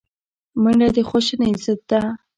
[0.61, 2.01] منډه د خواشینۍ ضد ده